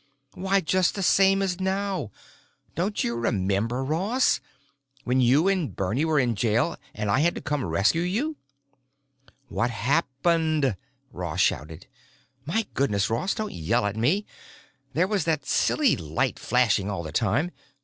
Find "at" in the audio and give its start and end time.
13.85-13.95